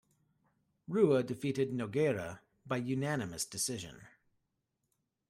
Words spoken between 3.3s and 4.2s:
decision.